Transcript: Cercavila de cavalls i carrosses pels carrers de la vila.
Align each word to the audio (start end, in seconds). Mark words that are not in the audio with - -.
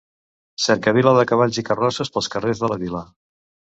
Cercavila 0.63 1.13
de 1.17 1.25
cavalls 1.31 1.61
i 1.63 1.67
carrosses 1.69 2.11
pels 2.17 2.31
carrers 2.37 2.63
de 2.65 2.71
la 2.73 2.79
vila. 2.87 3.05